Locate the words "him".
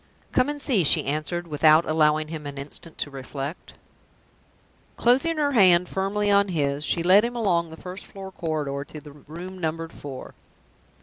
2.29-2.47, 7.23-7.35